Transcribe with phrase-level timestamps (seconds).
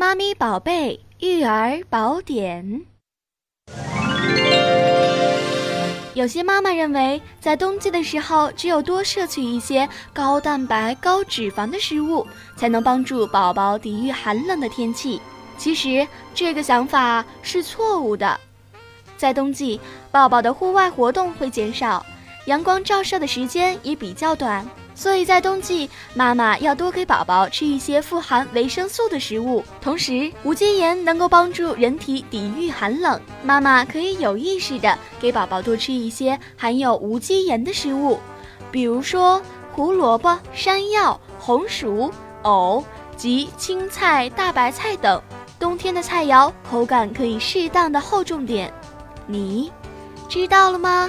[0.00, 2.82] 妈咪宝贝育儿宝典。
[6.14, 12.24] 有些妈妈认为，在冬季的时候，只有多摄取一些高蛋白、高脂肪的食物，
[12.54, 15.20] 才能帮助宝宝抵御寒冷的天气。
[15.56, 18.38] 其实，这个想法是错误的。
[19.16, 19.80] 在冬季，
[20.12, 22.06] 宝宝的户外活动会减少，
[22.44, 24.64] 阳光照射的时间也比较短。
[24.98, 29.62] 所以在冬季，妈妈要多给宝宝吃一些富含维生素的食物。
[29.80, 38.18] 同时，无机盐能够帮助人体抵御寒冷，妈妈可以有意识的给宝宝多吃一些含有无机盐的食物，
[38.72, 39.40] 比如说
[39.70, 42.12] 胡萝卜、山药、红薯、
[42.42, 42.84] 藕
[43.16, 45.22] 及青菜、大白菜等。
[45.60, 48.72] 冬天的菜肴口感可以适当的厚重点，
[49.28, 49.70] 你
[50.28, 51.08] 知道了吗？